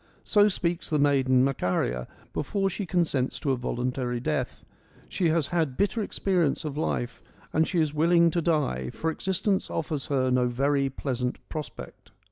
So 0.23 0.47
speaks 0.47 0.89
the 0.89 0.97
maiden 0.97 1.43
Macaria 1.43 2.07
before 2.33 2.71
she 2.71 2.87
consents 2.87 3.39
to 3.39 3.51
a 3.51 3.55
voluntary 3.55 4.19
death. 4.19 4.65
She 5.07 5.29
has 5.29 5.45
had 5.49 5.77
bitter 5.77 6.01
experience 6.01 6.65
of 6.65 6.75
life 6.75 7.21
and 7.53 7.67
she 7.67 7.79
is 7.79 7.93
willing 7.93 8.31
to 8.31 8.41
die, 8.41 8.89
for 8.89 9.11
existence 9.11 9.69
offers 9.69 10.07
her 10.07 10.31
no 10.31 10.47
very 10.47 10.89
pleasant 10.89 11.37
prospect. 11.49 12.09